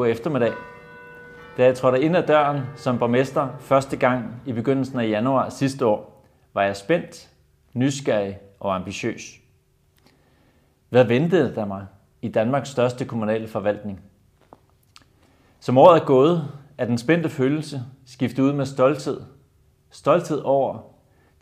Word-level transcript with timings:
eftermiddag. 0.00 0.52
Da 1.56 1.64
jeg 1.64 1.74
trådte 1.74 2.00
ind 2.00 2.16
ad 2.16 2.26
døren 2.26 2.60
som 2.76 2.98
borgmester 2.98 3.48
første 3.60 3.96
gang 3.96 4.42
i 4.46 4.52
begyndelsen 4.52 5.00
af 5.00 5.08
januar 5.08 5.48
sidste 5.48 5.86
år, 5.86 6.26
var 6.54 6.62
jeg 6.62 6.76
spændt, 6.76 7.28
nysgerrig 7.72 8.38
og 8.60 8.74
ambitiøs. 8.74 9.22
Hvad 10.88 11.04
ventede 11.04 11.54
der 11.54 11.64
mig 11.64 11.86
i 12.22 12.28
Danmarks 12.28 12.68
største 12.68 13.04
kommunale 13.04 13.48
forvaltning? 13.48 14.00
Som 15.60 15.78
året 15.78 16.00
er 16.00 16.04
gået, 16.04 16.48
er 16.78 16.84
den 16.84 16.98
spændte 16.98 17.28
følelse 17.28 17.82
skiftet 18.06 18.42
ud 18.42 18.52
med 18.52 18.66
stolthed. 18.66 19.20
Stolthed 19.90 20.38
over 20.38 20.78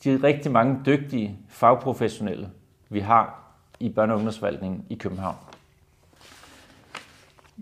de 0.05 0.21
rigtig 0.23 0.53
mange 0.53 0.81
dygtige 0.87 1.39
fagprofessionelle, 1.49 2.51
vi 2.89 3.01
har 3.01 3.55
i 3.81 3.89
børne- 3.99 4.11
og 4.11 4.17
ungdomsforvaltningen 4.17 4.85
i 4.91 4.95
København. 4.95 5.37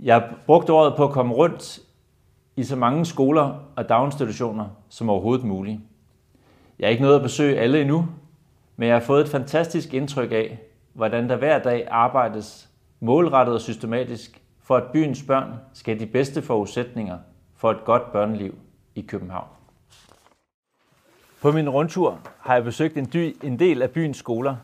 Jeg 0.02 0.14
har 0.14 0.34
brugt 0.46 0.70
året 0.70 0.96
på 0.96 1.04
at 1.04 1.10
komme 1.10 1.34
rundt 1.34 1.80
i 2.56 2.64
så 2.64 2.76
mange 2.76 3.06
skoler 3.06 3.64
og 3.76 3.88
daginstitutioner 3.88 4.68
som 4.88 5.10
overhovedet 5.10 5.44
muligt. 5.44 5.80
Jeg 6.78 6.86
er 6.86 6.90
ikke 6.90 7.02
nået 7.02 7.16
at 7.16 7.22
besøge 7.22 7.58
alle 7.58 7.80
endnu, 7.80 8.06
men 8.76 8.88
jeg 8.88 8.96
har 8.96 9.04
fået 9.04 9.20
et 9.20 9.28
fantastisk 9.28 9.94
indtryk 9.94 10.32
af, 10.32 10.58
hvordan 10.92 11.28
der 11.28 11.36
hver 11.36 11.58
dag 11.58 11.88
arbejdes 11.90 12.68
målrettet 13.00 13.54
og 13.54 13.60
systematisk 13.60 14.42
for, 14.62 14.76
at 14.76 14.84
byens 14.92 15.22
børn 15.22 15.54
skal 15.72 15.94
have 15.94 16.06
de 16.06 16.12
bedste 16.12 16.42
forudsætninger 16.42 17.18
for 17.56 17.70
et 17.70 17.84
godt 17.84 18.12
børneliv 18.12 18.54
i 18.94 19.00
København. 19.00 19.48
På 21.42 21.52
min 21.52 21.68
rundtur 21.68 22.18
har 22.38 22.54
jeg 22.54 22.64
besøgt 22.64 22.96
en, 22.96 23.04
dy, 23.04 23.36
en 23.42 23.58
del 23.58 23.82
af 23.82 23.90
byens 23.90 24.16
skoler. 24.16 24.56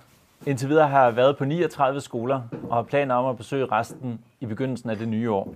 Indtil 0.47 0.69
videre 0.69 0.89
har 0.89 1.05
jeg 1.05 1.17
været 1.17 1.36
på 1.36 1.45
39 1.45 2.00
skoler 2.00 2.42
og 2.70 2.77
har 2.77 2.83
planer 2.83 3.14
om 3.14 3.27
at 3.27 3.36
besøge 3.36 3.67
resten 3.67 4.20
i 4.41 4.47
begyndelsen 4.47 4.91
af 4.91 4.97
det 4.97 5.08
nye 5.08 5.31
år. 5.31 5.55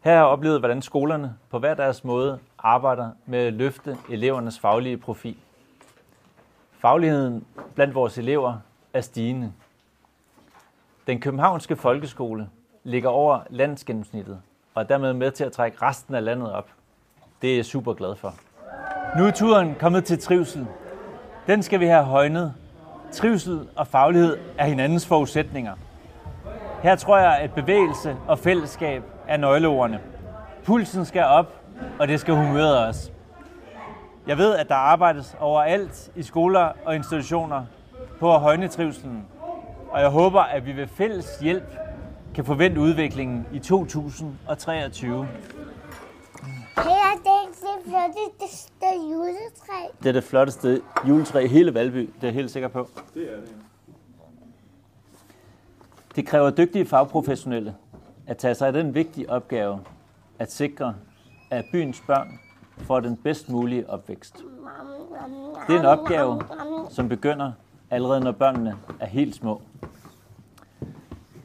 Her 0.00 0.12
har 0.12 0.18
jeg 0.18 0.26
oplevet, 0.26 0.60
hvordan 0.60 0.82
skolerne 0.82 1.34
på 1.50 1.58
hver 1.58 1.74
deres 1.74 2.04
måde 2.04 2.38
arbejder 2.58 3.10
med 3.26 3.38
at 3.38 3.52
løfte 3.52 3.96
elevernes 4.10 4.58
faglige 4.58 4.96
profil. 4.96 5.36
Fagligheden 6.78 7.46
blandt 7.74 7.94
vores 7.94 8.18
elever 8.18 8.58
er 8.94 9.00
stigende. 9.00 9.52
Den 11.06 11.20
københavnske 11.20 11.76
folkeskole 11.76 12.48
ligger 12.84 13.08
over 13.08 13.40
landsgennemsnittet 13.50 14.40
og 14.74 14.82
er 14.82 14.86
dermed 14.86 15.12
med 15.12 15.30
til 15.30 15.44
at 15.44 15.52
trække 15.52 15.82
resten 15.82 16.14
af 16.14 16.24
landet 16.24 16.52
op. 16.52 16.68
Det 17.42 17.52
er 17.52 17.56
jeg 17.56 17.64
super 17.64 17.92
glad 17.94 18.16
for. 18.16 18.34
Nu 19.18 19.24
er 19.24 19.30
turen 19.30 19.74
kommet 19.74 20.04
til 20.04 20.18
trivsel. 20.18 20.66
Den 21.46 21.62
skal 21.62 21.80
vi 21.80 21.86
have 21.86 22.04
højnet. 22.04 22.54
Trivsel 23.12 23.68
og 23.76 23.86
faglighed 23.86 24.36
er 24.58 24.66
hinandens 24.66 25.06
forudsætninger. 25.06 25.72
Her 26.82 26.96
tror 26.96 27.18
jeg, 27.18 27.38
at 27.38 27.52
bevægelse 27.52 28.16
og 28.26 28.38
fællesskab 28.38 29.02
er 29.28 29.36
nøgleordene. 29.36 30.00
Pulsen 30.64 31.04
skal 31.04 31.24
op, 31.24 31.60
og 31.98 32.08
det 32.08 32.20
skal 32.20 32.34
humøret 32.34 32.86
også. 32.86 33.10
Jeg 34.26 34.38
ved, 34.38 34.54
at 34.54 34.68
der 34.68 34.74
arbejdes 34.74 35.36
overalt 35.40 36.10
i 36.16 36.22
skoler 36.22 36.72
og 36.84 36.94
institutioner 36.94 37.64
på 38.20 38.34
at 38.34 38.40
højne 38.40 38.68
trivselen, 38.68 39.24
og 39.90 40.00
jeg 40.00 40.08
håber, 40.08 40.40
at 40.40 40.66
vi 40.66 40.76
ved 40.76 40.86
fælles 40.86 41.38
hjælp 41.40 41.76
kan 42.34 42.44
forvente 42.44 42.80
udviklingen 42.80 43.46
i 43.52 43.58
2023. 43.58 45.28
Her 46.76 46.84
er 46.84 47.16
det 47.16 47.58
det 47.58 47.84
flotteste 47.84 48.86
juletræ. 49.10 49.86
Det 50.02 50.08
er 50.08 50.12
det 50.12 50.24
flotteste 50.24 50.82
juletræ 51.08 51.44
i 51.44 51.48
hele 51.48 51.74
Valby, 51.74 51.98
det 51.98 52.10
er 52.22 52.26
jeg 52.26 52.34
helt 52.34 52.50
sikker 52.50 52.68
på. 52.68 52.88
Det 53.14 53.32
er 53.32 53.36
det, 53.40 53.48
ja. 53.48 53.92
Det 56.16 56.26
kræver 56.26 56.50
dygtige 56.50 56.86
fagprofessionelle 56.86 57.74
at 58.26 58.36
tage 58.36 58.54
sig 58.54 58.66
af 58.66 58.72
den 58.72 58.94
vigtige 58.94 59.30
opgave 59.30 59.80
at 60.38 60.52
sikre, 60.52 60.94
at 61.50 61.64
byens 61.72 62.02
børn 62.06 62.40
får 62.78 63.00
den 63.00 63.16
bedst 63.16 63.48
mulige 63.48 63.90
opvækst. 63.90 64.36
Det 65.66 65.74
er 65.74 65.80
en 65.80 65.86
opgave, 65.86 66.42
som 66.90 67.08
begynder 67.08 67.52
allerede 67.90 68.20
når 68.20 68.32
børnene 68.32 68.76
er 69.00 69.06
helt 69.06 69.34
små. 69.34 69.62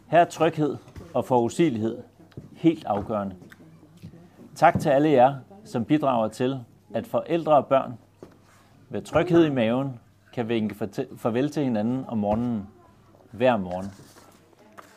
Her 0.08 0.20
er 0.20 0.26
tryghed 0.26 0.78
og 1.14 1.26
forudsigelighed 1.26 1.98
helt 2.54 2.86
afgørende. 2.86 3.36
Tak 4.56 4.80
til 4.80 4.90
alle 4.90 5.10
jer, 5.10 5.36
som 5.66 5.86
bidrager 5.86 6.28
til, 6.28 6.60
at 6.94 7.08
forældre 7.08 7.56
og 7.56 7.66
børn 7.66 7.98
med 8.90 9.02
tryghed 9.02 9.46
i 9.46 9.50
maven 9.50 10.00
kan 10.34 10.50
vinke 10.50 10.76
farvel 11.18 11.50
til 11.50 11.64
hinanden 11.64 12.06
om 12.08 12.18
morgenen 12.18 12.68
hver 13.32 13.58
morgen. 13.58 13.86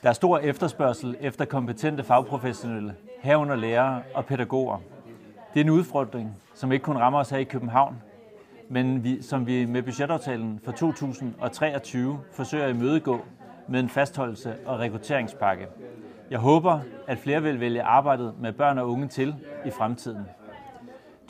Der 0.03 0.09
er 0.09 0.13
stor 0.13 0.39
efterspørgsel 0.39 1.17
efter 1.21 1.45
kompetente 1.45 2.05
fagprofessionelle, 2.05 2.95
herunder 3.21 3.57
lærere 3.57 4.03
og 4.15 4.25
pædagoger. 4.25 4.79
Det 5.55 5.61
er 5.61 5.65
en 5.65 5.71
udfordring, 5.71 6.37
som 6.55 6.73
ikke 6.73 6.83
kun 6.83 6.97
rammer 6.97 7.19
os 7.19 7.31
her 7.31 7.39
i 7.39 7.45
København, 7.45 8.03
men 8.69 9.05
vi, 9.05 9.23
som 9.23 9.47
vi 9.47 9.65
med 9.65 9.83
budgetaftalen 9.83 10.61
for 10.65 10.73
2023 10.73 12.19
forsøger 12.33 12.65
at 12.65 12.71
imødegå 12.71 13.21
med 13.69 13.81
en 13.81 13.89
fastholdelse 13.89 14.55
og 14.67 14.79
rekrutteringspakke. 14.79 15.67
Jeg 16.31 16.39
håber, 16.39 16.81
at 17.07 17.19
flere 17.19 17.43
vil 17.43 17.61
vælge 17.61 17.83
arbejdet 17.83 18.35
med 18.41 18.53
børn 18.53 18.79
og 18.79 18.91
unge 18.91 19.09
til 19.09 19.35
i 19.67 19.71
fremtiden. 19.71 20.27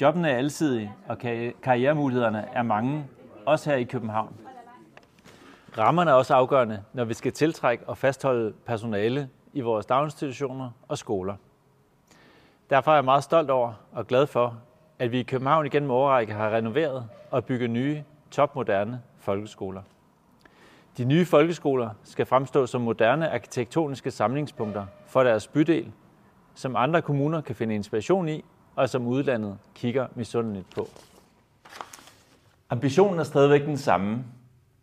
Jobbene 0.01 0.31
er 0.31 0.37
alsidige, 0.37 0.93
og 1.09 1.19
karrieremulighederne 1.63 2.49
er 2.53 2.63
mange, 2.63 3.07
også 3.47 3.71
her 3.71 3.77
i 3.77 3.85
København. 3.85 4.37
Rammerne 5.79 6.11
er 6.11 6.15
også 6.15 6.35
afgørende, 6.35 6.83
når 6.93 7.05
vi 7.05 7.15
skal 7.15 7.33
tiltrække 7.33 7.89
og 7.89 7.99
fastholde 7.99 8.53
personale 8.67 9.29
i 9.53 9.61
vores 9.61 9.87
daginstitutioner 9.87 10.71
og 10.89 10.99
skoler. 10.99 11.35
Derfor 12.71 12.91
er 12.91 12.95
jeg 12.95 13.05
meget 13.05 13.25
stolt 13.25 13.51
over 13.51 13.73
og 13.93 14.07
glad 14.07 14.27
for, 14.27 14.57
at 14.99 15.13
vi 15.13 15.21
i 15.21 15.23
København 15.23 15.67
igennem 15.67 15.91
årrække 15.91 16.33
har 16.33 16.51
renoveret 16.51 17.09
og 17.31 17.45
bygget 17.45 17.71
nye, 17.71 18.03
topmoderne 18.31 19.03
folkeskoler. 19.19 19.83
De 20.97 21.05
nye 21.05 21.25
folkeskoler 21.25 21.91
skal 22.03 22.27
fremstå 22.27 22.67
som 22.67 22.81
moderne 22.81 23.31
arkitektoniske 23.31 24.11
samlingspunkter 24.11 24.87
for 25.07 25.23
deres 25.23 25.49
bydel, 25.49 25.93
som 26.55 26.77
andre 26.77 27.03
kommuner 27.03 27.41
kan 27.41 27.55
finde 27.55 27.75
inspiration 27.75 28.29
i, 28.29 28.45
og 28.77 28.89
som 28.89 29.07
udlandet 29.07 29.59
kigger 29.75 30.07
misundeligt 30.15 30.71
på. 30.75 30.89
Ambitionen 32.71 33.19
er 33.19 33.25
stadigvæk 33.25 33.67
den 33.67 33.77
samme. 33.77 34.25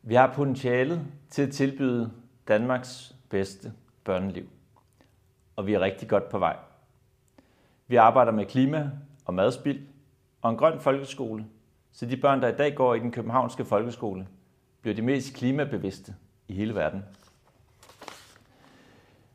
Vi 0.03 0.15
har 0.15 0.33
potentialet 0.33 1.01
til 1.29 1.41
at 1.41 1.51
tilbyde 1.51 2.11
Danmarks 2.47 3.15
bedste 3.29 3.73
børneliv. 4.03 4.49
Og 5.55 5.67
vi 5.67 5.73
er 5.73 5.79
rigtig 5.79 6.09
godt 6.09 6.29
på 6.29 6.39
vej. 6.39 6.55
Vi 7.87 7.95
arbejder 7.95 8.31
med 8.31 8.45
klima 8.45 8.91
og 9.25 9.33
madspild 9.33 9.79
og 10.41 10.51
en 10.51 10.57
grøn 10.57 10.79
folkeskole, 10.79 11.45
så 11.91 12.05
de 12.05 12.17
børn, 12.17 12.41
der 12.41 12.47
i 12.47 12.55
dag 12.55 12.75
går 12.75 12.95
i 12.95 12.99
den 12.99 13.11
københavnske 13.11 13.65
folkeskole, 13.65 14.27
bliver 14.81 14.95
de 14.95 15.01
mest 15.01 15.33
klimabevidste 15.33 16.15
i 16.47 16.53
hele 16.53 16.75
verden. 16.75 17.03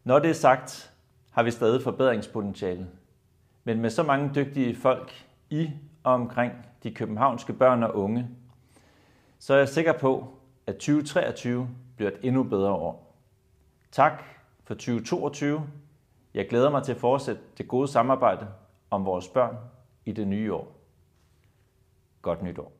Når 0.04 0.18
det 0.18 0.30
er 0.30 0.34
sagt, 0.34 0.92
har 1.30 1.42
vi 1.42 1.50
stadig 1.50 1.82
forbedringspotentiale. 1.82 2.86
Men 3.64 3.80
med 3.80 3.90
så 3.90 4.02
mange 4.02 4.30
dygtige 4.34 4.76
folk 4.76 5.26
i 5.50 5.70
og 6.02 6.14
omkring 6.14 6.52
de 6.82 6.94
københavnske 6.94 7.52
børn 7.52 7.82
og 7.82 7.96
unge, 7.96 8.28
så 9.38 9.54
er 9.54 9.58
jeg 9.58 9.68
sikker 9.68 9.92
på, 9.92 10.28
at 10.66 10.74
2023 10.74 11.68
bliver 11.96 12.10
et 12.10 12.18
endnu 12.22 12.42
bedre 12.42 12.72
år. 12.72 13.16
Tak 13.92 14.22
for 14.64 14.74
2022. 14.74 15.62
Jeg 16.34 16.48
glæder 16.48 16.70
mig 16.70 16.82
til 16.82 16.92
at 16.92 16.98
fortsætte 17.00 17.42
det 17.58 17.68
gode 17.68 17.88
samarbejde 17.88 18.48
om 18.90 19.04
vores 19.04 19.28
børn 19.28 19.56
i 20.04 20.12
det 20.12 20.28
nye 20.28 20.54
år. 20.54 20.76
Godt 22.22 22.42
nytår. 22.42 22.75